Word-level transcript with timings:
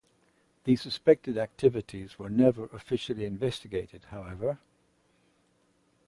The 0.63 0.77
suspected 0.77 1.37
activities 1.37 2.17
were 2.17 2.27
never 2.31 2.65
officially 2.73 3.23
investigated, 3.23 4.05
however. 4.05 4.57